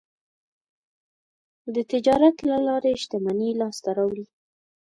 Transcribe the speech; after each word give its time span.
د 1.73 1.75
تجارت 1.91 2.37
له 2.49 2.57
لارې 2.67 2.91
شتمني 3.01 3.49
لاسته 3.61 3.89
راوړي. 3.97 4.25